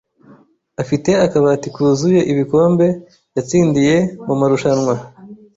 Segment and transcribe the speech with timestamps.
[0.81, 2.87] afite akabati kuzuye ibikombe
[3.35, 4.95] yatsindiye mumarushanwa.